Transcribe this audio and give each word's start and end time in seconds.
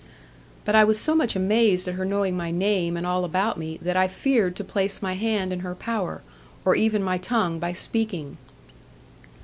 But 0.65 0.73
I 0.73 0.83
was 0.83 0.99
so 0.99 1.13
much 1.13 1.35
amazed 1.35 1.87
at 1.87 1.93
her 1.93 2.05
knowing 2.05 2.35
my 2.35 2.49
name 2.49 2.97
and 2.97 3.05
all 3.05 3.23
about 3.23 3.59
me, 3.59 3.77
that 3.83 3.95
I 3.95 4.07
feared 4.07 4.55
to 4.55 4.63
place 4.63 4.99
my 4.99 5.13
hand 5.13 5.53
in 5.53 5.59
her 5.59 5.75
power, 5.75 6.23
or 6.65 6.75
even 6.75 7.03
my 7.03 7.19
tongue 7.19 7.59
by 7.59 7.73
speaking. 7.73 8.37